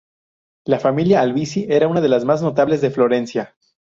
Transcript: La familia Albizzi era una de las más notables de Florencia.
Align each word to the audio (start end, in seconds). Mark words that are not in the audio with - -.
La 0.65 0.79
familia 0.79 1.21
Albizzi 1.21 1.67
era 1.69 1.87
una 1.87 2.01
de 2.01 2.09
las 2.09 2.25
más 2.25 2.41
notables 2.41 2.81
de 2.81 2.89
Florencia. 2.89 3.53